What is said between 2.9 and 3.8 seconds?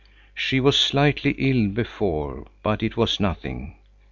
was nothing.